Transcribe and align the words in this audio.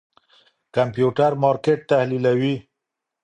کمپيوټر 0.75 1.31
مارکېټ 1.43 1.79
تحليلوي. 1.89 2.55